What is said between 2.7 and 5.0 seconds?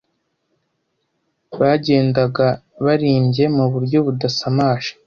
barimbye mu buryo budasamaje